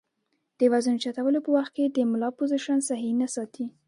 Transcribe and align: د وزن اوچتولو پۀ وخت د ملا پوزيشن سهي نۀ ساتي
د 0.59 0.61
وزن 0.71 0.93
اوچتولو 0.95 1.39
پۀ 1.45 1.49
وخت 1.57 1.75
د 1.95 1.97
ملا 2.11 2.29
پوزيشن 2.37 2.77
سهي 2.87 3.11
نۀ 3.19 3.27
ساتي 3.35 3.65